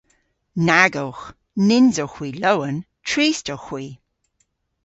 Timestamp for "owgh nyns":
1.05-1.97